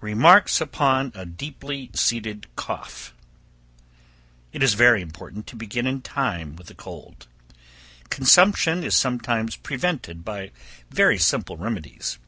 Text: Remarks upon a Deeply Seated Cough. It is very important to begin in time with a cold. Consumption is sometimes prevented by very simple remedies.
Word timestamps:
Remarks 0.00 0.58
upon 0.58 1.12
a 1.14 1.26
Deeply 1.26 1.90
Seated 1.92 2.46
Cough. 2.56 3.12
It 4.54 4.62
is 4.62 4.72
very 4.72 5.02
important 5.02 5.46
to 5.48 5.54
begin 5.54 5.86
in 5.86 6.00
time 6.00 6.56
with 6.56 6.70
a 6.70 6.74
cold. 6.74 7.26
Consumption 8.08 8.82
is 8.82 8.94
sometimes 8.94 9.56
prevented 9.56 10.24
by 10.24 10.52
very 10.88 11.18
simple 11.18 11.58
remedies. 11.58 12.18